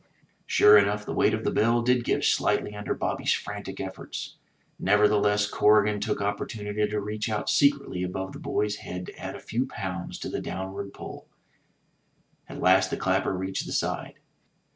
Sure 0.47 0.79
enough, 0.79 1.05
the 1.05 1.13
weight 1.13 1.31
of 1.35 1.43
the 1.43 1.51
bell 1.51 1.83
did 1.83 2.03
give 2.03 2.25
slightly 2.25 2.73
under 2.75 2.95
Bobby's 2.95 3.33
frantic 3.35 3.79
efforts. 3.79 4.37
Nevertheless, 4.79 5.47
Corrigan 5.47 5.99
took 5.99 6.17
oppor 6.17 6.47
tunity 6.49 6.89
to 6.89 6.99
reach 6.99 7.29
out 7.29 7.51
secretly 7.51 8.01
above 8.01 8.33
the 8.33 8.39
boy's 8.39 8.77
head 8.77 9.05
to 9.05 9.19
add 9.19 9.35
a 9.35 9.39
few 9.39 9.67
poimds 9.67 10.19
to 10.21 10.27
the 10.27 10.41
downward 10.41 10.91
pull. 10.91 11.27
At 12.49 12.59
last 12.59 12.89
the 12.89 12.97
clapper 12.97 13.37
reached 13.37 13.67
the 13.67 13.73
side. 13.73 14.15